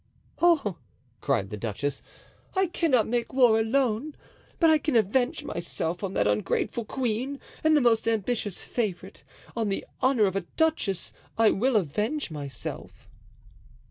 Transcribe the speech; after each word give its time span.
"Oh," 0.41 0.77
cried 1.19 1.51
the 1.51 1.57
duchess, 1.57 2.01
"I 2.55 2.65
cannot 2.65 3.05
make 3.07 3.33
war 3.33 3.59
alone, 3.59 4.15
but 4.59 4.71
I 4.71 4.79
can 4.79 4.95
avenge 4.95 5.43
myself 5.43 6.03
on 6.03 6.15
that 6.15 6.25
ungrateful 6.25 6.85
queen 6.85 7.39
and 7.63 7.79
most 7.83 8.07
ambitious 8.07 8.61
favorite 8.61 9.21
on 9.55 9.69
the 9.69 9.85
honor 10.01 10.25
of 10.25 10.35
a 10.35 10.41
duchess, 10.57 11.13
I 11.37 11.51
will 11.51 11.75
avenge 11.75 12.31
myself." 12.31 13.07